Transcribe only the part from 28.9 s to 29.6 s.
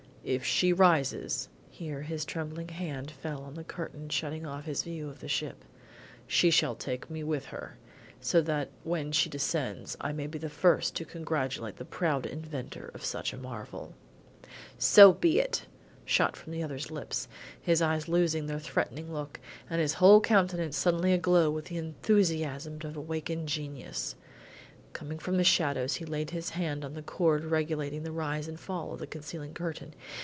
of the concealing